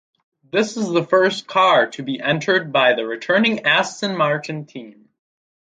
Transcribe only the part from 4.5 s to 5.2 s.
team.